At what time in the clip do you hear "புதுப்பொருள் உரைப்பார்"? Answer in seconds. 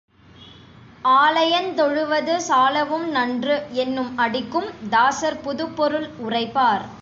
5.43-6.85